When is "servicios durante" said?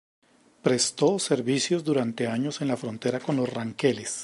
1.19-2.25